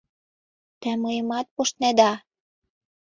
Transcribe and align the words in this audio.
Те 0.81 0.89
мыйымат 1.01 1.47
пуштнеда! 1.55 2.11